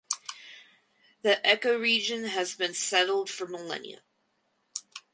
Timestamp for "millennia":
3.45-4.01